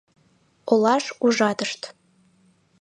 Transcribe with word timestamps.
Олаш 0.71 1.05
ужатышт. 1.25 1.81